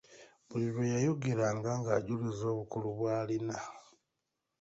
Buli 0.47 0.67
lwe 0.73 0.85
yayogeranga 0.93 1.71
ng'ajuliza 1.81 2.45
obukulu 2.53 2.89
bw'alina. 2.97 3.57